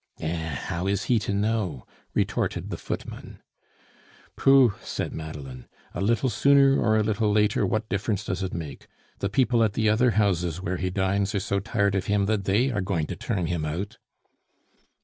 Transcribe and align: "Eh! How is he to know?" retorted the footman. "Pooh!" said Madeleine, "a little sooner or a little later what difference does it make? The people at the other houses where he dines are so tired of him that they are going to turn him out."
"Eh! 0.19 0.35
How 0.55 0.87
is 0.87 1.03
he 1.03 1.19
to 1.19 1.31
know?" 1.31 1.85
retorted 2.15 2.71
the 2.71 2.77
footman. 2.77 3.37
"Pooh!" 4.35 4.73
said 4.81 5.13
Madeleine, 5.13 5.67
"a 5.93 6.01
little 6.01 6.27
sooner 6.27 6.79
or 6.81 6.97
a 6.97 7.03
little 7.03 7.31
later 7.31 7.67
what 7.67 7.87
difference 7.87 8.23
does 8.25 8.41
it 8.41 8.51
make? 8.51 8.87
The 9.19 9.29
people 9.29 9.63
at 9.63 9.73
the 9.73 9.89
other 9.89 10.09
houses 10.17 10.59
where 10.59 10.77
he 10.77 10.89
dines 10.89 11.35
are 11.35 11.39
so 11.39 11.59
tired 11.59 11.93
of 11.93 12.07
him 12.07 12.25
that 12.25 12.45
they 12.45 12.71
are 12.71 12.81
going 12.81 13.05
to 13.05 13.15
turn 13.15 13.45
him 13.45 13.63
out." 13.63 13.99